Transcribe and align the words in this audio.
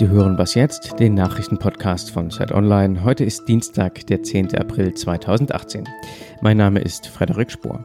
Sie 0.00 0.08
hören 0.08 0.38
was 0.38 0.54
jetzt, 0.54 0.98
den 0.98 1.12
Nachrichtenpodcast 1.12 2.10
von 2.10 2.30
Zeit 2.30 2.52
Online. 2.52 3.04
Heute 3.04 3.22
ist 3.22 3.46
Dienstag, 3.46 4.06
der 4.06 4.22
10. 4.22 4.56
April 4.56 4.94
2018. 4.94 5.86
Mein 6.40 6.56
Name 6.56 6.80
ist 6.80 7.06
Frederik 7.06 7.50
Spohr. 7.50 7.84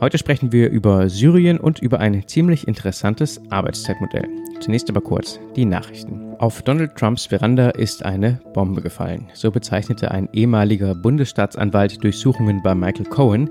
Heute 0.00 0.18
sprechen 0.18 0.50
wir 0.50 0.70
über 0.70 1.08
Syrien 1.08 1.60
und 1.60 1.78
über 1.78 2.00
ein 2.00 2.26
ziemlich 2.26 2.66
interessantes 2.66 3.40
Arbeitszeitmodell. 3.50 4.28
Zunächst 4.58 4.90
aber 4.90 5.02
kurz 5.02 5.38
die 5.54 5.64
Nachrichten. 5.64 6.34
Auf 6.40 6.62
Donald 6.62 6.96
Trumps 6.96 7.26
Veranda 7.26 7.70
ist 7.70 8.04
eine 8.04 8.40
Bombe 8.54 8.82
gefallen. 8.82 9.30
So 9.32 9.52
bezeichnete 9.52 10.10
ein 10.10 10.28
ehemaliger 10.32 10.96
Bundesstaatsanwalt 10.96 12.02
Durchsuchungen 12.02 12.60
bei 12.64 12.74
Michael 12.74 13.06
Cohen. 13.06 13.48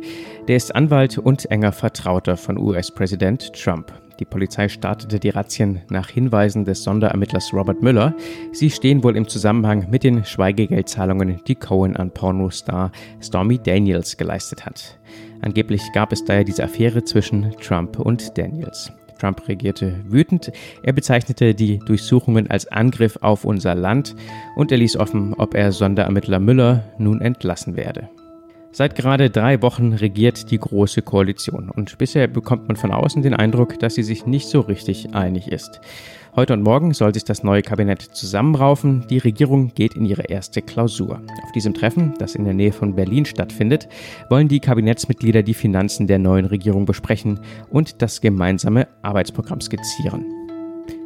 Der 0.50 0.58
ist 0.58 0.76
Anwalt 0.76 1.18
und 1.18 1.50
enger 1.50 1.72
Vertrauter 1.72 2.36
von 2.36 2.58
US-Präsident 2.58 3.54
Trump. 3.54 3.94
Die 4.20 4.26
Polizei 4.26 4.70
startete 4.70 5.20
die 5.20 5.30
Razzien 5.30 5.82
nach 5.90 6.10
Hinweisen 6.10 6.66
des 6.66 6.84
Sonderermittlers 6.84 7.54
Robert 7.54 7.82
Müller. 7.82 8.14
Sie 8.52 8.70
stehen 8.70 9.04
wohl 9.04 9.18
im 9.18 9.28
Zusammenhang 9.28 9.90
mit 9.90 10.04
den 10.04 10.24
Schweigegeldzahlungen, 10.24 11.42
die 11.48 11.56
Cohen 11.56 11.96
an 11.96 12.12
Pornostar 12.12 12.92
Stormy 13.22 13.58
Daniels 13.58 14.18
geleistet 14.18 14.66
hat. 14.66 15.00
Angeblich 15.42 15.82
gab 15.94 16.12
es 16.12 16.24
daher 16.24 16.44
diese 16.44 16.64
Affäre 16.64 17.04
zwischen 17.04 17.52
Trump 17.60 18.00
und 18.00 18.38
Daniels. 18.38 18.92
Trump 19.22 19.48
reagierte 19.48 20.04
wütend. 20.08 20.52
Er 20.84 20.94
bezeichnete 20.94 21.54
die 21.54 21.78
Durchsuchungen 21.80 22.50
als 22.50 22.68
Angriff 22.68 23.18
auf 23.22 23.46
unser 23.46 23.76
Land 23.76 24.16
und 24.56 24.72
er 24.72 24.80
ließ 24.80 24.98
offen, 24.98 25.36
ob 25.36 25.54
er 25.54 25.72
Sonderermittler 25.72 26.40
Müller 26.40 26.84
nun 26.98 27.22
entlassen 27.22 27.76
werde. 27.76 28.10
Seit 28.74 28.96
gerade 28.96 29.30
drei 29.30 29.62
Wochen 29.62 29.94
regiert 29.94 30.50
die 30.50 30.58
Große 30.58 31.02
Koalition 31.02 31.70
und 31.70 31.98
bisher 31.98 32.28
bekommt 32.28 32.70
man 32.70 32.78
von 32.78 32.92
außen 32.92 33.22
den 33.22 33.34
Eindruck, 33.34 33.78
dass 33.80 33.96
sie 33.96 34.04
sich 34.04 34.26
nicht 34.26 34.48
so 34.48 34.62
richtig 34.62 35.14
einig 35.14 35.50
ist. 35.50 35.82
Heute 36.38 36.54
und 36.54 36.64
morgen 36.64 36.94
soll 36.94 37.14
sich 37.14 37.26
das 37.26 37.44
neue 37.44 37.62
Kabinett 37.62 38.02
zusammenraufen. 38.02 39.06
Die 39.10 39.18
Regierung 39.18 39.74
geht 39.74 39.96
in 39.96 40.06
ihre 40.06 40.24
erste 40.24 40.62
Klausur. 40.62 41.22
Auf 41.44 41.52
diesem 41.52 41.74
Treffen, 41.74 42.14
das 42.20 42.36
in 42.36 42.46
der 42.46 42.54
Nähe 42.54 42.72
von 42.72 42.96
Berlin 42.96 43.26
stattfindet, 43.26 43.90
wollen 44.30 44.48
die 44.48 44.62
Kabinettsmitglieder 44.62 45.44
die 45.44 45.54
Finanzen 45.54 46.08
der 46.08 46.20
neuen 46.20 46.46
Regierung 46.46 46.86
besprechen 46.86 47.42
und 47.70 48.02
das 48.02 48.22
gemeinsame 48.22 48.88
Arbeitsprogramm 49.02 49.60
skizzieren. 49.60 50.41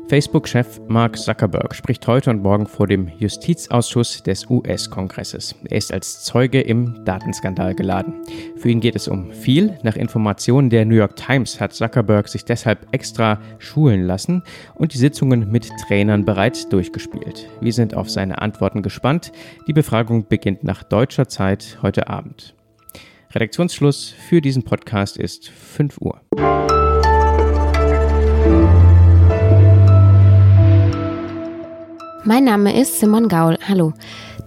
Facebook-Chef 0.08 0.82
Mark 0.88 1.18
Zuckerberg 1.18 1.74
spricht 1.74 2.06
heute 2.06 2.30
und 2.30 2.44
morgen 2.44 2.68
vor 2.68 2.86
dem 2.86 3.08
Justizausschuss 3.18 4.22
des 4.22 4.48
US-Kongresses. 4.48 5.56
Er 5.68 5.78
ist 5.78 5.92
als 5.92 6.24
Zeuge 6.24 6.62
im 6.62 7.04
Datenskandal 7.06 7.74
geladen. 7.74 8.14
Für 8.56 8.70
ihn 8.70 8.82
geht 8.82 8.96
es 8.96 9.08
um 9.08 9.32
viel. 9.32 9.76
Nach 9.82 9.96
Informationen 9.96 10.70
der 10.70 10.86
New 10.86 10.94
York 10.94 11.16
Times 11.16 11.60
hat 11.60 11.74
Zuckerberg 11.74 12.28
sich 12.28 12.46
deshalb 12.46 12.86
extra 12.92 13.40
schulen 13.58 14.04
lassen 14.04 14.44
und 14.76 14.94
die 14.94 15.00
Sitzungen 15.00 15.52
mit 15.52 15.72
Trainern 15.88 16.24
bereits 16.24 16.70
durchgespielt. 16.70 17.50
Wir 17.60 17.74
sind 17.74 17.96
auf 17.96 18.08
seine 18.12 18.44
Antworten 18.44 18.84
gespannt. 18.84 19.32
Die 19.68 19.74
Befragung 19.74 20.28
beginnt 20.28 20.64
nach 20.64 20.84
deutscher 20.84 21.28
Zeit 21.28 21.80
heute 21.82 22.08
Abend. 22.10 22.54
Redaktionsschluss 23.34 24.14
für 24.30 24.40
diesen 24.40 24.64
Podcast 24.64 25.18
ist 25.18 25.50
5 25.50 25.98
Uhr. 26.00 26.22
Mein 32.28 32.44
Name 32.44 32.76
ist 32.76 33.00
Simon 33.00 33.28
Gaul. 33.28 33.60
Hallo. 33.70 33.94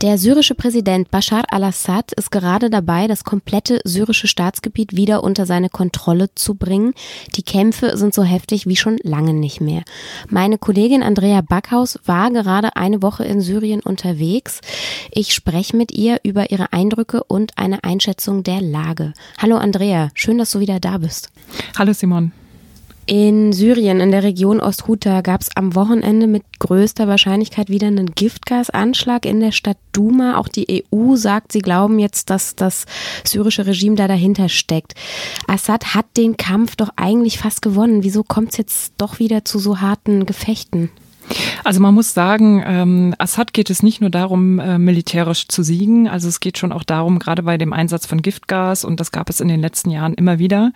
Der 0.02 0.18
syrische 0.18 0.56
Präsident 0.56 1.12
Bashar 1.12 1.44
al-Assad 1.52 2.10
ist 2.12 2.32
gerade 2.32 2.70
dabei, 2.70 3.06
das 3.06 3.22
komplette 3.22 3.80
syrische 3.84 4.26
Staatsgebiet 4.26 4.96
wieder 4.96 5.22
unter 5.22 5.46
seine 5.46 5.68
Kontrolle 5.68 6.34
zu 6.34 6.56
bringen. 6.56 6.92
Die 7.36 7.44
Kämpfe 7.44 7.96
sind 7.96 8.14
so 8.14 8.24
heftig 8.24 8.66
wie 8.66 8.74
schon 8.74 8.98
lange 9.04 9.32
nicht 9.32 9.60
mehr. 9.60 9.84
Meine 10.28 10.58
Kollegin 10.58 11.04
Andrea 11.04 11.40
Backhaus 11.40 12.00
war 12.04 12.32
gerade 12.32 12.74
eine 12.74 13.00
Woche 13.00 13.24
in 13.24 13.40
Syrien 13.40 13.80
unterwegs. 13.80 14.60
Ich 15.12 15.32
spreche 15.32 15.76
mit 15.76 15.92
ihr 15.92 16.18
über 16.24 16.50
ihre 16.50 16.72
Eindrücke 16.72 17.22
und 17.22 17.56
eine 17.58 17.84
Einschätzung 17.84 18.42
der 18.42 18.60
Lage. 18.60 19.12
Hallo 19.40 19.56
Andrea, 19.56 20.10
schön, 20.14 20.38
dass 20.38 20.50
du 20.50 20.58
wieder 20.58 20.80
da 20.80 20.98
bist. 20.98 21.30
Hallo 21.78 21.92
Simon. 21.92 22.32
In 23.08 23.54
Syrien, 23.54 24.00
in 24.00 24.10
der 24.10 24.22
Region 24.22 24.60
Osthuta, 24.60 25.22
gab 25.22 25.40
es 25.40 25.48
am 25.56 25.74
Wochenende 25.74 26.26
mit 26.26 26.42
größter 26.58 27.08
Wahrscheinlichkeit 27.08 27.70
wieder 27.70 27.86
einen 27.86 28.14
Giftgasanschlag 28.14 29.24
in 29.24 29.40
der 29.40 29.52
Stadt 29.52 29.78
Duma. 29.92 30.36
Auch 30.36 30.48
die 30.48 30.84
EU 30.92 31.16
sagt, 31.16 31.52
sie 31.52 31.60
glauben 31.60 31.98
jetzt, 31.98 32.28
dass 32.28 32.54
das 32.54 32.84
syrische 33.24 33.64
Regime 33.64 33.96
da 33.96 34.08
dahinter 34.08 34.50
steckt. 34.50 34.92
Assad 35.46 35.94
hat 35.94 36.04
den 36.18 36.36
Kampf 36.36 36.76
doch 36.76 36.90
eigentlich 36.96 37.38
fast 37.38 37.62
gewonnen. 37.62 38.02
Wieso 38.02 38.24
kommt 38.24 38.50
es 38.50 38.58
jetzt 38.58 38.92
doch 38.98 39.18
wieder 39.20 39.42
zu 39.42 39.58
so 39.58 39.80
harten 39.80 40.26
Gefechten? 40.26 40.90
Also 41.64 41.80
man 41.80 41.94
muss 41.94 42.14
sagen, 42.14 42.62
ähm, 42.66 43.14
Assad 43.18 43.52
geht 43.52 43.70
es 43.70 43.82
nicht 43.82 44.00
nur 44.00 44.10
darum, 44.10 44.58
äh, 44.58 44.78
militärisch 44.78 45.48
zu 45.48 45.62
siegen. 45.62 46.08
Also 46.08 46.28
es 46.28 46.40
geht 46.40 46.58
schon 46.58 46.72
auch 46.72 46.84
darum, 46.84 47.18
gerade 47.18 47.42
bei 47.42 47.58
dem 47.58 47.72
Einsatz 47.72 48.06
von 48.06 48.22
Giftgas, 48.22 48.84
und 48.84 49.00
das 49.00 49.12
gab 49.12 49.30
es 49.30 49.40
in 49.40 49.48
den 49.48 49.60
letzten 49.60 49.90
Jahren 49.90 50.14
immer 50.14 50.38
wieder, 50.38 50.72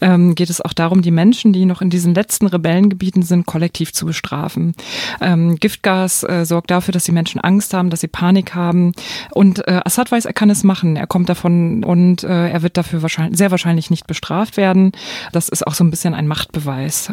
ähm, 0.00 0.34
geht 0.34 0.50
es 0.50 0.60
auch 0.60 0.72
darum, 0.72 1.02
die 1.02 1.10
Menschen, 1.10 1.52
die 1.52 1.64
noch 1.64 1.82
in 1.82 1.90
diesen 1.90 2.14
letzten 2.14 2.46
Rebellengebieten 2.46 3.22
sind, 3.22 3.46
kollektiv 3.46 3.92
zu 3.92 4.06
bestrafen. 4.06 4.74
Ähm, 5.20 5.56
Giftgas 5.56 6.22
äh, 6.24 6.44
sorgt 6.44 6.70
dafür, 6.70 6.92
dass 6.92 7.04
die 7.04 7.12
Menschen 7.12 7.40
Angst 7.40 7.74
haben, 7.74 7.90
dass 7.90 8.00
sie 8.00 8.08
Panik 8.08 8.54
haben. 8.54 8.92
Und 9.32 9.66
äh, 9.66 9.80
Assad 9.84 10.10
weiß, 10.12 10.24
er 10.24 10.32
kann 10.32 10.50
es 10.50 10.64
machen. 10.64 10.96
Er 10.96 11.06
kommt 11.06 11.28
davon 11.28 11.84
und 11.84 12.24
äh, 12.24 12.48
er 12.48 12.62
wird 12.62 12.76
dafür 12.76 13.02
wahrscheinlich, 13.02 13.38
sehr 13.38 13.50
wahrscheinlich 13.50 13.90
nicht 13.90 14.06
bestraft 14.06 14.56
werden. 14.56 14.92
Das 15.32 15.48
ist 15.48 15.66
auch 15.66 15.74
so 15.74 15.84
ein 15.84 15.90
bisschen 15.90 16.14
ein 16.14 16.28
Machtbeweis. 16.28 17.12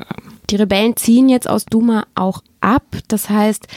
Die 0.49 0.55
Rebellen 0.55 0.95
ziehen 0.95 1.29
jetzt 1.29 1.49
aus 1.49 1.65
Duma 1.65 2.05
auch 2.13 2.41
ab. 2.65 2.83
Das 3.07 3.29
heißt, 3.29 3.67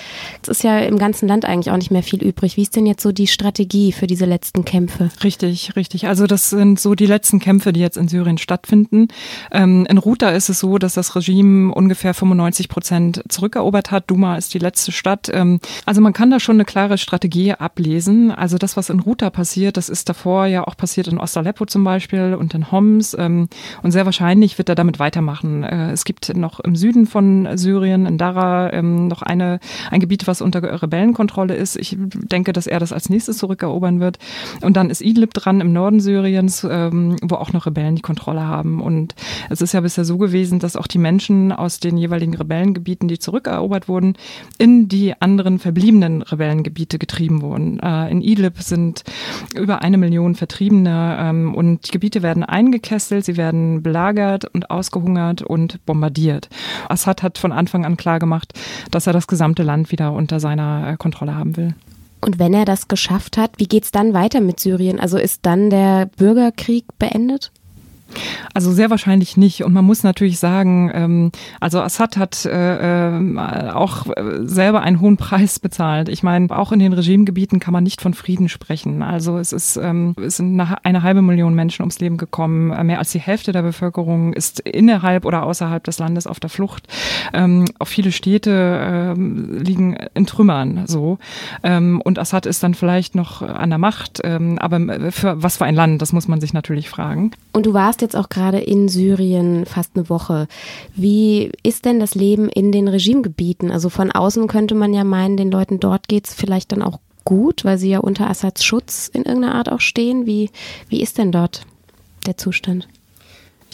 es 0.43 0.49
ist 0.49 0.65
ja 0.65 0.79
im 0.81 0.99
ganzen 0.99 1.29
Land 1.29 1.45
eigentlich 1.45 1.71
auch 1.71 1.77
nicht 1.77 1.91
mehr 1.91 2.03
viel 2.03 2.23
übrig. 2.23 2.57
Wie 2.57 2.63
ist 2.63 2.75
denn 2.75 2.87
jetzt 2.87 3.03
so 3.03 3.13
die 3.13 3.27
Strategie 3.27 3.93
für 3.93 4.07
diese 4.07 4.25
letzten 4.25 4.65
Kämpfe? 4.65 5.11
Richtig, 5.23 5.77
richtig. 5.77 6.09
Also 6.09 6.27
das 6.27 6.51
sind 6.51 6.81
so 6.81 6.95
die 6.95 7.07
letzten 7.07 7.39
Kämpfe, 7.39 7.73
die 7.73 7.81
jetzt 7.81 7.97
in 7.97 8.09
Syrien 8.09 8.39
stattfinden. 8.39 9.09
Ähm, 9.53 9.87
in 9.89 9.99
Ruta 9.99 10.31
ist 10.31 10.49
es 10.49 10.59
so, 10.61 10.79
dass 10.79 10.95
das 10.95 11.15
Regime 11.15 11.73
ungefähr 11.75 12.15
95 12.15 12.69
Prozent 12.69 13.23
zurückerobert 13.29 13.91
hat. 13.91 14.11
Duma 14.11 14.37
ist 14.37 14.55
die 14.55 14.59
letzte 14.59 14.91
Stadt. 14.91 15.29
Ähm, 15.33 15.61
also 15.85 16.01
man 16.01 16.15
kann 16.15 16.31
da 16.31 16.41
schon 16.41 16.57
eine 16.57 16.65
klare 16.65 16.97
Strategie 16.99 17.53
ablesen. 17.53 18.31
Also 18.31 18.57
das, 18.57 18.77
was 18.77 18.89
in 18.89 19.01
Ruta 19.01 19.29
passiert, 19.31 19.77
das 19.77 19.89
ist 19.89 20.09
davor 20.09 20.47
ja 20.47 20.67
auch 20.67 20.77
passiert 20.77 21.09
in 21.09 21.19
Ostaleppo 21.19 21.67
zum 21.67 21.85
Beispiel 21.85 22.35
und 22.35 22.55
in 22.55 22.73
Homs. 22.73 23.15
Ähm, 23.19 23.49
und 23.83 23.93
sehr 23.93 24.07
wahrscheinlich 24.07 24.57
wird 24.57 24.71
er 24.71 24.75
damit 24.75 24.99
weitermachen. 24.99 25.63
Äh, 25.63 25.93
es 25.93 26.05
gibt 26.05 26.35
noch 26.35 26.61
im 26.61 26.75
Süden 26.75 27.07
von 27.07 27.49
Syrien, 27.57 28.07
in 28.07 28.17
Dara, 28.17 28.71
ähm, 28.79 29.09
noch 29.09 29.23
eine, 29.23 29.61
ein 29.91 30.01
Gebiet, 30.01 30.27
was 30.27 30.41
unter 30.41 30.83
Rebellenkontrolle 30.83 31.55
ist. 31.55 31.77
Ich 31.77 31.97
denke, 31.99 32.53
dass 32.53 32.67
er 32.67 32.81
das 32.81 32.93
als 32.93 33.11
nächstes 33.11 33.39
zurückerobern 33.39 34.01
wird. 34.01 34.19
Und 34.63 34.77
dann 34.77 34.91
ist 34.91 35.01
Idlib 35.01 35.35
dran 35.35 35.61
im 35.61 35.73
Norden 35.73 36.01
Syriens, 36.01 36.67
ähm, 36.69 37.17
wo 37.23 37.37
auch 37.37 37.53
noch 37.53 37.67
Rebellen 37.67 37.97
die 37.97 38.03
Kontrolle 38.03 38.47
haben. 38.47 38.81
Und 38.81 39.15
es 39.51 39.61
ist 39.61 39.73
ja 39.73 39.81
bisher 39.81 40.05
so 40.05 40.19
gewesen, 40.19 40.59
dass 40.59 40.77
auch 40.77 40.87
die 40.87 40.99
Menschen 40.99 41.53
aus 41.53 41.81
den 41.81 41.97
jeweiligen 41.97 42.35
Rebellengebieten, 42.35 43.09
die 43.09 43.19
zurückerobert 43.19 43.89
wurden, 43.89 44.15
in 44.59 44.89
die 44.89 45.21
anderen 45.21 45.59
verbliebenen 45.59 46.23
Rebellengebiete 46.23 46.99
getrieben 46.99 47.43
wurden. 47.43 47.81
Äh, 47.81 48.11
in 48.11 48.23
Idlib 48.23 48.61
sind 48.63 49.05
über 49.55 49.83
eine 49.83 49.99
Million 49.99 50.35
Vertriebene 50.35 51.17
ähm, 51.21 51.55
und 51.55 51.89
die 51.89 51.93
Gebiete 51.93 52.23
werden 52.23 52.45
eingekesselt, 52.45 53.25
sie 53.25 53.37
werden 53.37 53.83
belagert 53.83 54.45
und 54.45 54.71
ausgehungert 54.71 55.43
und 55.43 55.85
bombardiert. 55.87 56.49
Assad 56.89 57.23
hat 57.23 57.39
von 57.39 57.53
Anfang 57.53 57.85
an 57.85 57.97
klar 57.97 58.19
gemacht, 58.19 58.53
dass 58.91 59.07
er 59.07 59.13
das 59.13 59.27
gesamte 59.27 59.63
Land 59.63 59.91
wieder 59.93 60.13
unter 60.13 60.41
seiner 60.41 60.93
äh, 60.93 60.97
Kontrolle 60.97 61.35
haben 61.35 61.57
will. 61.57 61.75
Und 62.21 62.39
wenn 62.39 62.53
er 62.53 62.65
das 62.65 62.89
geschafft 62.89 63.37
hat, 63.37 63.53
wie 63.59 63.69
geht 63.69 63.85
es 63.85 63.91
dann 63.93 64.13
weiter 64.13 64.41
mit 64.41 64.59
Syrien? 64.59 64.99
Also 64.99 65.19
ist 65.19 65.47
dann 65.47 65.71
der 65.71 66.07
Bürgerkrieg 66.17 66.85
beendet? 66.99 67.53
Also 68.55 68.73
sehr 68.73 68.91
wahrscheinlich 68.91 69.37
nicht. 69.37 69.65
Und 69.65 69.73
man 69.73 69.85
muss 69.85 70.03
natürlich 70.03 70.39
sagen, 70.39 70.91
ähm, 70.95 71.33
also 71.61 71.81
Assad 71.81 72.17
hat 72.17 72.45
äh, 72.45 73.09
äh, 73.17 73.71
auch 73.71 74.07
selber 74.41 74.81
einen 74.83 75.01
hohen 75.01 75.17
Preis 75.17 75.59
bezahlt. 75.59 76.09
Ich 76.09 76.23
meine, 76.23 76.57
auch 76.57 76.73
in 76.73 76.79
den 76.79 76.93
Regimegebieten 76.93 77.61
kann 77.61 77.73
man 77.73 77.85
nicht 77.85 78.01
von 78.01 78.15
Frieden 78.15 78.49
sprechen. 78.49 79.03
Also 79.03 79.39
es 79.39 79.53
ist, 79.53 79.77
ähm, 79.77 80.15
es 80.21 80.37
sind 80.37 80.59
eine, 80.59 80.85
eine 80.85 81.03
halbe 81.03 81.23
Million 81.23 81.55
Menschen 81.55 81.83
ums 81.83 82.01
Leben 82.01 82.17
gekommen. 82.17 82.69
Mehr 82.87 82.99
als 82.99 83.13
die 83.13 83.21
Hälfte 83.21 83.53
der 83.53 83.63
Bevölkerung 83.63 84.33
ist 84.33 84.61
innerhalb 84.61 85.25
oder 85.25 85.45
außerhalb 85.45 85.85
des 85.85 85.99
Landes 85.99 86.27
auf 86.27 86.41
der 86.41 86.51
Flucht. 86.51 86.89
Ähm, 87.33 87.67
auch 87.79 87.89
viele 87.89 88.13
Städte 88.13 88.81
ähm, 88.83 89.59
liegen 89.59 89.97
in 90.15 90.27
Trümmern. 90.27 90.85
So 90.87 91.19
ähm, 91.63 92.01
und 92.05 92.19
Assad 92.19 92.47
ist 92.47 92.63
dann 92.63 92.75
vielleicht 92.75 93.15
noch 93.15 93.43
an 93.43 93.71
der 93.71 93.79
Macht. 93.79 94.21
Ähm, 94.25 94.59
aber 94.59 95.11
für 95.11 95.43
was 95.43 95.59
für 95.59 95.65
ein 95.65 95.75
Land? 95.75 96.03
Das 96.03 96.13
muss 96.13 96.29
man 96.29 96.41
sich 96.41 96.53
natürlich 96.53 96.89
fragen. 96.89 97.33
Und 97.53 97.67
du 97.67 97.75
warst 97.75 97.98
jetzt 98.03 98.17
auch 98.17 98.29
gerade 98.29 98.59
in 98.59 98.89
Syrien 98.89 99.67
fast 99.67 99.93
eine 99.95 100.09
Woche. 100.09 100.49
Wie 100.95 101.53
ist 101.63 101.85
denn 101.85 102.01
das 102.01 102.15
Leben 102.15 102.49
in 102.49 102.73
den 102.73 102.89
Regimegebieten? 102.89 103.71
Also 103.71 103.89
von 103.89 104.11
außen 104.13 104.47
könnte 104.47 104.75
man 104.75 104.95
ja 104.95 105.05
meinen, 105.05 105.37
den 105.37 105.51
Leuten 105.51 105.81
dort 105.81 106.09
geht 106.09 106.27
es 106.27 106.35
vielleicht 106.35 106.73
dann 106.73 106.83
auch 106.83 107.01
gut, 107.25 107.65
weil 107.65 107.79
sie 107.79 107.91
ja 107.91 107.99
unter 107.99 108.29
Assads 108.29 108.65
Schutz 108.65 109.09
in 109.13 109.25
irgendeiner 109.25 109.55
Art 109.55 109.71
auch 109.71 109.81
stehen. 109.81 110.27
Wie, 110.27 110.51
wie 110.89 111.03
ist 111.03 111.19
denn 111.19 111.33
dort 111.33 111.67
der 112.27 112.37
Zustand? 112.37 112.89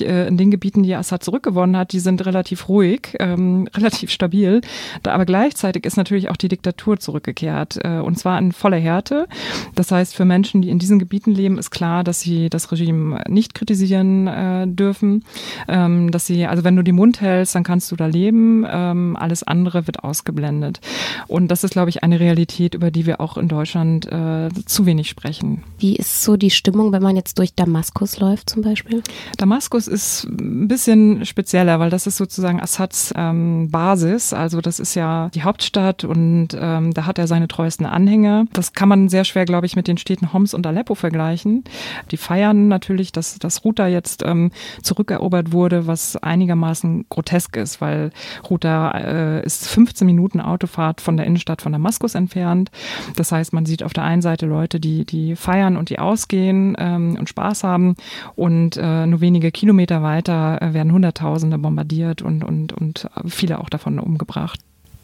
Äh, 0.01 0.29
in 0.29 0.37
den 0.37 0.51
Gebieten, 0.51 0.83
die 0.83 0.95
Assad 0.95 1.23
zurückgewonnen 1.23 1.77
hat, 1.77 1.93
die 1.93 2.01
sind 2.01 2.25
relativ 2.25 2.69
ruhig, 2.69 3.17
ähm, 3.21 3.69
relativ 3.77 4.11
stabil. 4.11 4.61
Da, 5.03 5.13
aber 5.13 5.25
gleichzeitig 5.25 5.85
ist 5.85 5.97
natürlich 5.97 6.31
auch 6.31 6.37
die 6.37 6.49
Diktatur 6.49 6.99
zurückgekehrt 6.99 7.79
äh, 7.83 7.99
und 7.99 8.19
zwar 8.19 8.39
in 8.39 8.53
voller 8.53 8.79
Härte. 8.79 9.27
Das 9.75 9.91
heißt, 9.91 10.15
für 10.15 10.25
Menschen, 10.25 10.63
die 10.63 10.71
in 10.71 10.79
diesen 10.79 10.99
Gebieten 10.99 11.33
leben, 11.33 11.59
ist 11.59 11.71
klar, 11.71 12.05
dass 12.05 12.21
sie 12.21 12.51
das 12.51 12.71
Regime 12.73 13.23
nicht 13.29 13.55
kritisieren 13.55 14.27
äh, 14.27 14.67
dürfen. 14.67 15.25
Ähm, 15.69 16.11
dass 16.11 16.27
sie, 16.27 16.47
also 16.47 16.65
wenn 16.65 16.77
du 16.77 16.83
den 16.83 16.97
Mund 16.97 17.21
hältst, 17.21 17.55
dann 17.55 17.65
kannst 17.65 17.91
du 17.91 17.97
da 17.97 18.07
leben. 18.07 18.65
Ähm, 18.69 19.17
alles 19.19 19.43
andere 19.43 19.87
wird 19.87 20.03
ausgeblendet. 20.05 20.81
Und 21.27 21.49
das 21.49 21.65
ist, 21.65 21.73
glaube 21.73 21.91
ich, 21.91 22.03
eine 22.03 22.21
Realität, 22.21 22.75
über 22.75 22.91
die 22.91 23.07
wir 23.07 23.21
auch 23.21 23.37
in 23.37 23.49
Deutschland 23.49 24.07
äh, 24.07 24.49
zu 24.67 24.87
wenig 24.87 25.09
sprechen. 25.09 25.63
Wie 25.79 25.97
ist 25.97 26.23
so 26.23 26.37
die 26.37 26.51
Stimmung, 26.51 26.93
wenn 26.93 27.03
man 27.03 27.17
jetzt 27.17 27.39
durch 27.39 27.55
Damaskus 27.55 28.19
läuft 28.19 28.51
zum 28.51 28.63
Beispiel? 28.63 29.03
Damaskus 29.37 29.84
ist 29.89 30.25
ein 30.25 30.69
bisschen 30.69 31.25
spezieller, 31.25 31.79
weil 31.81 31.91
das 31.91 32.07
ist 32.07 32.17
sozusagen 32.17 32.61
Assads 32.61 33.13
ähm, 33.17 33.71
Basis. 33.71 34.33
Also 34.33 34.61
das 34.61 34.81
ist 34.81 34.95
ja 34.95 35.29
die 35.35 35.43
Hauptstadt 35.43 36.05
und 36.05 36.49
ähm, 36.59 36.93
da 36.95 37.07
hat 37.07 37.19
er 37.19 37.27
seine 37.27 37.49
treuesten 37.49 37.87
Anhänger. 37.87 38.47
Das 38.53 38.73
kann 38.73 38.89
man 38.89 39.09
sehr 39.09 39.25
schwer, 39.25 39.45
glaube 39.45 39.67
ich, 39.67 39.77
mit 39.77 39.89
den 39.89 39.99
Städten 39.99 40.33
Homs 40.33 40.55
und 40.55 40.67
Aleppo 40.67 40.95
vergleichen. 40.95 41.65
Die 42.11 42.17
feiern 42.17 42.69
natürlich, 42.69 43.13
dass 43.13 43.39
das 43.39 43.65
Ruta 43.65 43.87
jetzt 43.87 44.23
ähm, 44.25 44.51
zurückerobert 44.83 45.53
wurde, 45.53 45.87
was 45.87 46.17
einigermaßen 46.17 47.07
grotesk 47.09 47.57
ist, 47.57 47.81
weil 47.81 48.11
Ruta 48.49 48.91
äh, 48.93 49.45
ist 49.45 49.69
15 49.69 50.07
Minuten 50.07 50.41
Autofahrt 50.41 51.01
von 51.01 51.17
der 51.17 51.27
Innenstadt 51.27 51.63
von 51.63 51.73
Damaskus 51.73 52.15
entfernt. 52.15 52.71
Das 53.17 53.33
heißt, 53.33 53.53
man 53.53 53.67
sieht 53.67 53.83
auf 53.83 53.93
der 53.93 54.05
einen 54.05 54.23
Seite 54.23 54.47
Leute, 54.47 54.81
die, 54.81 55.05
die 55.05 55.37
feiern 55.37 55.77
und 55.77 55.91
die 55.91 55.99
ausgehen 55.99 56.77
ähm, 56.79 57.17
und 57.19 57.29
Spaß 57.29 57.65
haben 57.65 57.95
und 58.35 58.77
äh, 58.77 59.07
nur 59.07 59.21
wenige 59.21 59.51
Kilometer 59.51 59.74
weiter 60.03 60.61
äh, 60.63 60.75
werden 60.75 60.93
Hunderttausende 60.93 61.59
bombardiert 61.59 62.23
und, 62.23 62.43
und, 62.45 62.73
und 62.73 63.09
viele 63.27 63.59
auch 63.61 63.69
davon 63.69 63.99
umgebracht. 63.99 64.61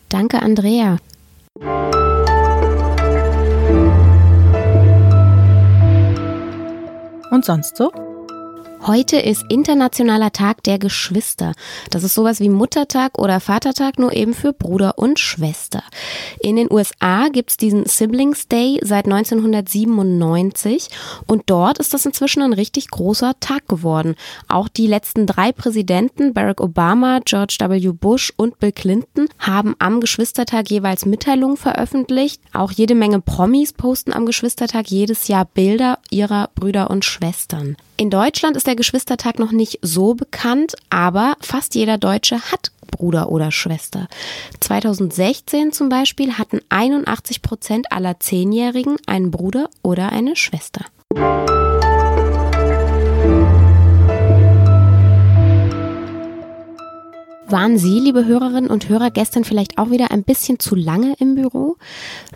Danke, 0.09 0.43
Andrea. 0.43 0.97
Und 7.31 7.45
sonst 7.45 7.77
so? 7.77 7.93
Heute 8.87 9.19
ist 9.19 9.45
Internationaler 9.51 10.33
Tag 10.33 10.63
der 10.63 10.79
Geschwister. 10.79 11.53
Das 11.91 12.03
ist 12.03 12.15
sowas 12.15 12.41
wie 12.41 12.49
Muttertag 12.49 13.19
oder 13.19 13.39
Vatertag, 13.39 13.99
nur 13.99 14.15
eben 14.15 14.33
für 14.33 14.55
Bruder 14.55 14.97
und 14.97 15.21
Schwester. 15.21 15.83
In 16.41 16.57
den 16.57 16.73
USA 16.73 17.29
gibt's 17.29 17.59
diesen 17.59 17.85
Siblings 17.85 18.49
Day 18.49 18.81
seit 18.83 19.05
1997 19.05 20.89
und 21.27 21.43
dort 21.45 21.79
ist 21.79 21.93
das 21.93 22.07
inzwischen 22.07 22.43
ein 22.43 22.55
richtig 22.55 22.89
großer 22.89 23.35
Tag 23.39 23.69
geworden. 23.69 24.15
Auch 24.49 24.69
die 24.69 24.87
letzten 24.87 25.27
drei 25.27 25.53
Präsidenten, 25.53 26.33
Barack 26.33 26.63
Obama, 26.63 27.21
George 27.23 27.59
W. 27.61 27.93
Bush 27.93 28.33
und 28.39 28.61
Bill 28.61 28.73
Clinton, 28.73 29.29
haben 29.39 29.77
am 29.79 30.01
Geschwistertag 30.01 30.71
jeweils 30.71 31.05
Mitteilungen 31.05 31.59
veröffentlicht. 31.59 32.41
Auch 32.55 32.73
jede 32.73 32.95
Menge 32.95 33.21
Promis 33.21 33.75
posten 33.75 34.15
am 34.15 34.25
Geschwistertag 34.25 34.87
jedes 34.91 35.29
Jahr 35.29 35.45
Bilder 35.45 35.99
ihrer 36.11 36.49
Brüder 36.55 36.89
und 36.89 37.05
Schwestern. 37.05 37.77
In 38.01 38.09
Deutschland 38.09 38.57
ist 38.57 38.67
der 38.71 38.77
Geschwistertag 38.77 39.41
noch 39.41 39.51
nicht 39.51 39.81
so 39.83 40.15
bekannt, 40.15 40.77
aber 40.91 41.35
fast 41.41 41.75
jeder 41.75 41.99
Deutsche 41.99 42.37
hat 42.53 42.71
Bruder 42.93 43.33
oder 43.33 43.51
Schwester. 43.51 44.07
2016 44.61 45.73
zum 45.73 45.89
Beispiel 45.89 46.39
hatten 46.39 46.61
81 46.69 47.43
Prozent 47.43 47.91
aller 47.91 48.21
Zehnjährigen 48.21 48.97
einen 49.07 49.33
Bruder 49.33 49.71
oder 49.83 50.13
eine 50.13 50.37
Schwester. 50.37 50.85
Waren 57.51 57.79
Sie, 57.79 57.99
liebe 57.99 58.27
Hörerinnen 58.27 58.71
und 58.71 58.89
Hörer, 58.89 59.11
gestern 59.11 59.43
vielleicht 59.43 59.77
auch 59.77 59.91
wieder 59.91 60.13
ein 60.13 60.23
bisschen 60.23 60.61
zu 60.61 60.77
lange 60.77 61.15
im 61.19 61.35
Büro? 61.35 61.79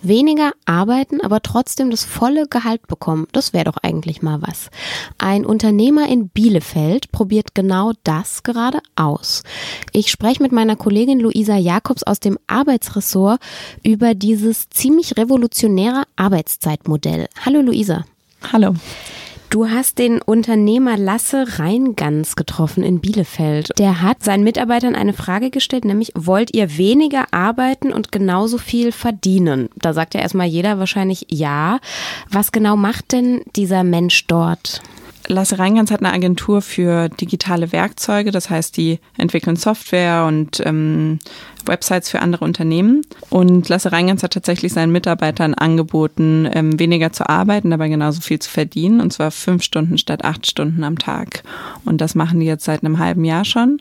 Weniger 0.02 0.50
arbeiten, 0.64 1.20
aber 1.20 1.40
trotzdem 1.40 1.92
das 1.92 2.04
volle 2.04 2.48
Gehalt 2.48 2.88
bekommen. 2.88 3.28
Das 3.30 3.52
wäre 3.52 3.66
doch 3.66 3.76
eigentlich 3.76 4.22
mal 4.22 4.42
was. 4.42 4.70
Ein 5.16 5.46
Unternehmer 5.46 6.08
in 6.08 6.30
Bielefeld 6.30 7.12
probiert 7.12 7.54
genau 7.54 7.92
das 8.02 8.42
gerade 8.42 8.80
aus. 8.96 9.44
Ich 9.92 10.10
spreche 10.10 10.42
mit 10.42 10.50
meiner 10.50 10.74
Kollegin 10.74 11.20
Luisa 11.20 11.56
Jakobs 11.56 12.02
aus 12.02 12.18
dem 12.18 12.36
Arbeitsressort 12.48 13.40
über 13.84 14.14
dieses 14.14 14.68
ziemlich 14.70 15.16
revolutionäre 15.16 16.02
Arbeitszeitmodell. 16.16 17.28
Hallo 17.44 17.60
Luisa. 17.60 18.04
Hallo. 18.52 18.74
Du 19.54 19.70
hast 19.70 20.00
den 20.00 20.20
Unternehmer 20.20 20.96
Lasse 20.96 21.60
Reingans 21.60 22.34
getroffen 22.34 22.82
in 22.82 22.98
Bielefeld. 22.98 23.70
Der 23.78 24.02
hat 24.02 24.24
seinen 24.24 24.42
Mitarbeitern 24.42 24.96
eine 24.96 25.12
Frage 25.12 25.50
gestellt, 25.50 25.84
nämlich 25.84 26.10
wollt 26.16 26.52
ihr 26.56 26.76
weniger 26.76 27.26
arbeiten 27.30 27.92
und 27.92 28.10
genauso 28.10 28.58
viel 28.58 28.90
verdienen? 28.90 29.68
Da 29.76 29.92
sagt 29.92 30.14
ja 30.14 30.22
erstmal 30.22 30.48
jeder 30.48 30.80
wahrscheinlich 30.80 31.26
ja. 31.30 31.78
Was 32.28 32.50
genau 32.50 32.74
macht 32.74 33.12
denn 33.12 33.42
dieser 33.54 33.84
Mensch 33.84 34.26
dort? 34.26 34.82
Lasse 35.26 35.58
Reingans 35.58 35.90
hat 35.90 36.00
eine 36.00 36.12
Agentur 36.12 36.60
für 36.60 37.08
digitale 37.08 37.72
Werkzeuge, 37.72 38.30
das 38.30 38.50
heißt, 38.50 38.76
die 38.76 38.98
entwickeln 39.16 39.56
Software 39.56 40.26
und 40.26 40.60
ähm, 40.64 41.18
Websites 41.64 42.10
für 42.10 42.20
andere 42.20 42.44
Unternehmen. 42.44 43.02
Und 43.30 43.68
Lasse 43.70 43.90
Reingans 43.90 44.22
hat 44.22 44.34
tatsächlich 44.34 44.74
seinen 44.74 44.92
Mitarbeitern 44.92 45.54
angeboten, 45.54 46.48
ähm, 46.52 46.78
weniger 46.78 47.12
zu 47.12 47.28
arbeiten, 47.28 47.72
aber 47.72 47.88
genauso 47.88 48.20
viel 48.20 48.38
zu 48.38 48.50
verdienen, 48.50 49.00
und 49.00 49.12
zwar 49.12 49.30
fünf 49.30 49.62
Stunden 49.62 49.96
statt 49.96 50.24
acht 50.24 50.46
Stunden 50.46 50.84
am 50.84 50.98
Tag. 50.98 51.42
Und 51.86 52.02
das 52.02 52.14
machen 52.14 52.40
die 52.40 52.46
jetzt 52.46 52.64
seit 52.64 52.84
einem 52.84 52.98
halben 52.98 53.24
Jahr 53.24 53.46
schon 53.46 53.80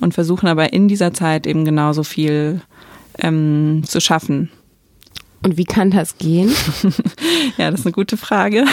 und 0.00 0.12
versuchen 0.12 0.46
aber 0.46 0.74
in 0.74 0.88
dieser 0.88 1.14
Zeit 1.14 1.46
eben 1.46 1.64
genauso 1.64 2.02
viel 2.02 2.60
ähm, 3.18 3.82
zu 3.86 4.00
schaffen. 4.00 4.50
Und 5.44 5.56
wie 5.56 5.64
kann 5.64 5.90
das 5.90 6.18
gehen? 6.18 6.50
ja, 7.58 7.70
das 7.70 7.80
ist 7.80 7.86
eine 7.86 7.92
gute 7.92 8.16
Frage. 8.16 8.64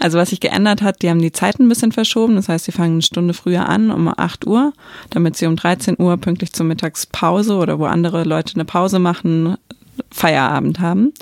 Also 0.00 0.18
was 0.18 0.30
sich 0.30 0.40
geändert 0.40 0.82
hat, 0.82 1.02
die 1.02 1.10
haben 1.10 1.20
die 1.20 1.32
Zeit 1.32 1.58
ein 1.60 1.68
bisschen 1.68 1.92
verschoben. 1.92 2.36
Das 2.36 2.48
heißt, 2.48 2.64
sie 2.64 2.72
fangen 2.72 2.94
eine 2.94 3.02
Stunde 3.02 3.34
früher 3.34 3.68
an, 3.68 3.90
um 3.90 4.12
8 4.14 4.46
Uhr, 4.46 4.72
damit 5.10 5.36
sie 5.36 5.46
um 5.46 5.56
13 5.56 5.96
Uhr 5.98 6.16
pünktlich 6.16 6.52
zur 6.52 6.66
Mittagspause 6.66 7.54
oder 7.56 7.78
wo 7.78 7.84
andere 7.84 8.24
Leute 8.24 8.54
eine 8.54 8.64
Pause 8.64 8.98
machen, 8.98 9.56
Feierabend 10.10 10.80
haben. 10.80 11.12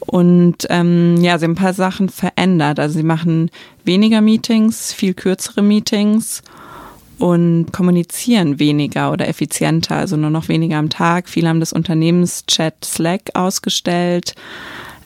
Und 0.00 0.66
ähm, 0.70 1.16
ja, 1.20 1.38
sie 1.38 1.44
haben 1.44 1.52
ein 1.52 1.56
paar 1.56 1.74
Sachen 1.74 2.08
verändert. 2.08 2.80
Also 2.80 2.98
sie 2.98 3.04
machen 3.04 3.50
weniger 3.84 4.20
Meetings, 4.20 4.92
viel 4.92 5.14
kürzere 5.14 5.62
Meetings 5.62 6.42
und 7.18 7.72
kommunizieren 7.72 8.58
weniger 8.58 9.12
oder 9.12 9.28
effizienter, 9.28 9.96
also 9.96 10.16
nur 10.16 10.30
noch 10.30 10.48
weniger 10.48 10.78
am 10.78 10.90
Tag. 10.90 11.28
Viele 11.28 11.48
haben 11.48 11.60
das 11.60 11.72
Unternehmenschat 11.72 12.84
Slack 12.84 13.30
ausgestellt 13.34 14.34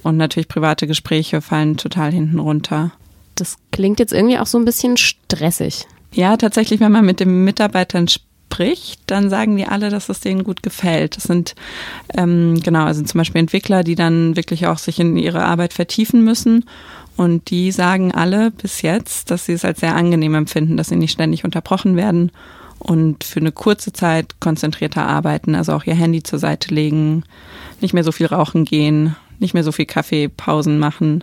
und 0.02 0.16
natürlich 0.16 0.48
private 0.48 0.87
Gespräche 0.87 1.40
fallen 1.40 1.76
total 1.76 2.12
hinten 2.12 2.38
runter. 2.38 2.92
Das 3.34 3.56
klingt 3.70 3.98
jetzt 3.98 4.12
irgendwie 4.12 4.38
auch 4.38 4.46
so 4.46 4.58
ein 4.58 4.64
bisschen 4.64 4.96
stressig. 4.96 5.87
Ja, 6.12 6.37
tatsächlich, 6.37 6.80
wenn 6.80 6.92
man 6.92 7.06
mit 7.06 7.20
den 7.20 7.44
Mitarbeitern 7.44 8.08
spricht, 8.08 8.31
dann 9.06 9.30
sagen 9.30 9.56
die 9.56 9.66
alle, 9.66 9.90
dass 9.90 10.09
es 10.09 10.21
denen 10.21 10.44
gut 10.44 10.62
gefällt. 10.62 11.16
Das 11.16 11.25
sind 11.25 11.54
ähm, 12.16 12.61
genau, 12.62 12.85
also 12.85 13.02
zum 13.02 13.18
Beispiel 13.18 13.40
Entwickler, 13.40 13.85
die 13.85 13.94
dann 13.94 14.37
wirklich 14.37 14.66
auch 14.66 14.78
sich 14.78 15.00
in 15.00 15.16
ihre 15.16 15.44
Arbeit 15.44 15.73
vertiefen 15.73 16.25
müssen 16.25 16.64
und 17.16 17.50
die 17.50 17.73
sagen 17.73 18.12
alle 18.12 18.50
bis 18.50 18.82
jetzt, 18.82 19.30
dass 19.30 19.47
sie 19.47 19.52
es 19.52 19.64
als 19.64 19.80
sehr 19.80 19.94
angenehm 19.94 20.35
empfinden, 20.35 20.76
dass 20.76 20.88
sie 20.88 20.97
nicht 20.97 21.12
ständig 21.12 21.44
unterbrochen 21.44 21.97
werden 21.97 22.32
und 22.78 23.25
für 23.25 23.40
eine 23.40 23.52
kurze 23.52 23.92
Zeit 23.92 24.40
konzentrierter 24.40 25.06
arbeiten, 25.06 25.54
also 25.54 25.73
auch 25.73 25.85
ihr 25.85 25.94
Handy 25.94 26.23
zur 26.23 26.38
Seite 26.38 26.75
legen, 26.75 27.25
nicht 27.80 27.94
mehr 27.94 28.04
so 28.04 28.12
viel 28.12 28.26
rauchen 28.26 28.64
gehen, 28.64 29.16
nicht 29.38 29.54
mehr 29.54 29.64
so 29.64 29.73
viel 29.73 29.87
Kaffeepausen 29.87 30.78
machen. 30.78 31.23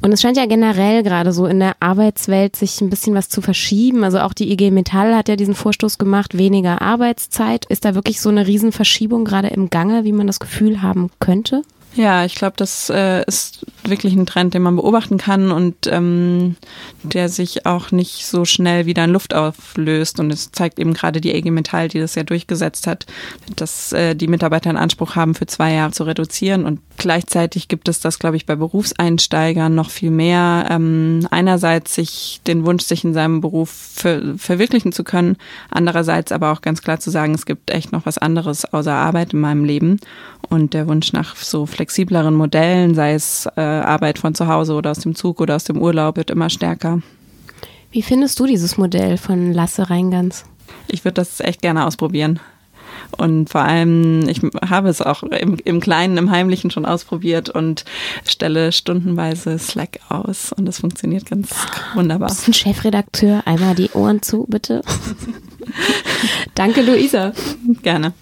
Und 0.00 0.12
es 0.12 0.22
scheint 0.22 0.36
ja 0.36 0.46
generell 0.46 1.02
gerade 1.02 1.32
so 1.32 1.46
in 1.46 1.58
der 1.58 1.74
Arbeitswelt 1.80 2.56
sich 2.56 2.80
ein 2.80 2.90
bisschen 2.90 3.14
was 3.14 3.28
zu 3.28 3.40
verschieben. 3.40 4.04
Also 4.04 4.20
auch 4.20 4.32
die 4.32 4.52
IG 4.52 4.70
Metall 4.70 5.16
hat 5.16 5.28
ja 5.28 5.36
diesen 5.36 5.54
Vorstoß 5.54 5.98
gemacht, 5.98 6.38
weniger 6.38 6.80
Arbeitszeit. 6.82 7.64
Ist 7.66 7.84
da 7.84 7.94
wirklich 7.94 8.20
so 8.20 8.28
eine 8.28 8.46
Riesenverschiebung 8.46 9.24
gerade 9.24 9.48
im 9.48 9.70
Gange, 9.70 10.04
wie 10.04 10.12
man 10.12 10.26
das 10.26 10.40
Gefühl 10.40 10.82
haben 10.82 11.10
könnte? 11.18 11.62
Ja, 11.98 12.24
ich 12.24 12.36
glaube, 12.36 12.54
das 12.56 12.90
äh, 12.90 13.24
ist 13.26 13.66
wirklich 13.82 14.14
ein 14.14 14.24
Trend, 14.24 14.54
den 14.54 14.62
man 14.62 14.76
beobachten 14.76 15.18
kann 15.18 15.50
und 15.50 15.74
ähm, 15.88 16.54
der 17.02 17.28
sich 17.28 17.66
auch 17.66 17.90
nicht 17.90 18.24
so 18.24 18.44
schnell 18.44 18.86
wieder 18.86 19.02
in 19.02 19.10
Luft 19.10 19.34
auflöst. 19.34 20.20
Und 20.20 20.30
es 20.30 20.52
zeigt 20.52 20.78
eben 20.78 20.94
gerade 20.94 21.20
die 21.20 21.32
EG 21.32 21.50
Metall, 21.50 21.88
die 21.88 21.98
das 21.98 22.14
ja 22.14 22.22
durchgesetzt 22.22 22.86
hat, 22.86 23.06
dass 23.56 23.92
äh, 23.92 24.14
die 24.14 24.28
Mitarbeiter 24.28 24.70
einen 24.70 24.78
Anspruch 24.78 25.16
haben, 25.16 25.34
für 25.34 25.46
zwei 25.46 25.72
Jahre 25.72 25.90
zu 25.90 26.04
reduzieren. 26.04 26.66
Und 26.66 26.78
gleichzeitig 26.98 27.66
gibt 27.66 27.88
es 27.88 27.98
das, 27.98 28.20
glaube 28.20 28.36
ich, 28.36 28.46
bei 28.46 28.54
Berufseinsteigern 28.54 29.74
noch 29.74 29.90
viel 29.90 30.12
mehr. 30.12 30.68
Ähm, 30.70 31.26
einerseits 31.32 31.96
sich 31.96 32.40
den 32.46 32.64
Wunsch, 32.64 32.84
sich 32.84 33.02
in 33.02 33.12
seinem 33.12 33.40
Beruf 33.40 33.70
ver 33.70 34.36
verwirklichen 34.36 34.92
zu 34.92 35.02
können, 35.02 35.36
andererseits 35.68 36.30
aber 36.30 36.52
auch 36.52 36.60
ganz 36.60 36.80
klar 36.80 37.00
zu 37.00 37.10
sagen, 37.10 37.34
es 37.34 37.44
gibt 37.44 37.70
echt 37.70 37.90
noch 37.90 38.06
was 38.06 38.18
anderes 38.18 38.64
außer 38.64 38.94
Arbeit 38.94 39.32
in 39.32 39.40
meinem 39.40 39.64
Leben. 39.64 39.98
Und 40.48 40.72
der 40.74 40.86
Wunsch 40.86 41.12
nach 41.12 41.36
so 41.36 41.66
flexibleren 41.88 42.34
Modellen, 42.34 42.94
sei 42.94 43.14
es 43.14 43.48
äh, 43.56 43.60
Arbeit 43.60 44.18
von 44.18 44.34
zu 44.34 44.46
Hause 44.46 44.74
oder 44.74 44.90
aus 44.90 44.98
dem 44.98 45.14
Zug 45.14 45.40
oder 45.40 45.56
aus 45.56 45.64
dem 45.64 45.78
Urlaub, 45.80 46.18
wird 46.18 46.30
immer 46.30 46.50
stärker. 46.50 47.00
Wie 47.90 48.02
findest 48.02 48.38
du 48.38 48.44
dieses 48.44 48.76
Modell 48.76 49.16
von 49.16 49.54
Lasse 49.54 49.88
Reingans? 49.88 50.44
Ich 50.88 51.06
würde 51.06 51.14
das 51.14 51.40
echt 51.40 51.62
gerne 51.62 51.86
ausprobieren. 51.86 52.40
Und 53.16 53.48
vor 53.48 53.62
allem, 53.62 54.28
ich 54.28 54.42
habe 54.68 54.90
es 54.90 55.00
auch 55.00 55.22
im, 55.22 55.56
im 55.64 55.80
Kleinen, 55.80 56.18
im 56.18 56.30
Heimlichen 56.30 56.70
schon 56.70 56.84
ausprobiert 56.84 57.48
und 57.48 57.86
stelle 58.26 58.70
stundenweise 58.70 59.58
Slack 59.58 60.00
aus. 60.10 60.52
Und 60.52 60.66
das 60.66 60.80
funktioniert 60.80 61.24
ganz 61.24 61.54
wunderbar. 61.94 62.28
Du 62.28 62.34
bist 62.34 62.48
ein 62.48 62.52
Chefredakteur. 62.52 63.42
Einmal 63.46 63.74
die 63.74 63.90
Ohren 63.92 64.20
zu, 64.20 64.44
bitte. 64.46 64.82
Danke, 66.54 66.82
Luisa. 66.82 67.32
Gerne. 67.82 68.12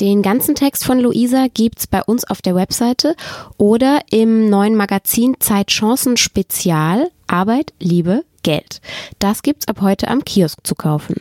Den 0.00 0.22
ganzen 0.22 0.54
Text 0.54 0.84
von 0.84 1.00
Luisa 1.00 1.46
gibt's 1.52 1.88
bei 1.88 2.02
uns 2.04 2.22
auf 2.22 2.40
der 2.40 2.54
Webseite 2.54 3.16
oder 3.56 4.00
im 4.10 4.48
neuen 4.48 4.76
Magazin 4.76 5.34
Zeitchancen 5.40 6.16
Spezial 6.16 7.10
Arbeit, 7.26 7.72
Liebe, 7.80 8.24
Geld. 8.44 8.80
Das 9.18 9.42
gibt's 9.42 9.66
ab 9.66 9.80
heute 9.80 10.06
am 10.06 10.24
Kiosk 10.24 10.60
zu 10.64 10.76
kaufen. 10.76 11.16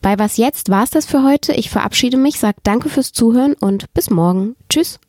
Bei 0.00 0.16
Was 0.18 0.36
Jetzt 0.36 0.70
war's 0.70 0.90
das 0.90 1.06
für 1.06 1.24
heute. 1.24 1.52
Ich 1.54 1.70
verabschiede 1.70 2.16
mich, 2.16 2.38
sag 2.38 2.54
danke 2.62 2.88
fürs 2.88 3.12
Zuhören 3.12 3.54
und 3.54 3.92
bis 3.94 4.10
morgen. 4.10 4.54
Tschüss. 4.68 5.00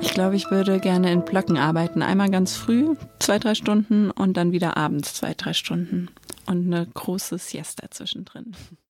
Ich 0.00 0.14
glaube, 0.14 0.36
ich 0.36 0.50
würde 0.50 0.80
gerne 0.80 1.12
in 1.12 1.24
Blöcken 1.24 1.58
arbeiten. 1.58 2.00
Einmal 2.00 2.30
ganz 2.30 2.56
früh, 2.56 2.94
zwei, 3.18 3.38
drei 3.38 3.54
Stunden 3.54 4.10
und 4.10 4.38
dann 4.38 4.52
wieder 4.52 4.78
abends 4.78 5.12
zwei, 5.12 5.34
drei 5.34 5.52
Stunden. 5.52 6.08
Und 6.46 6.72
eine 6.72 6.86
große 6.86 7.38
Siesta 7.38 7.90
zwischendrin. 7.90 8.54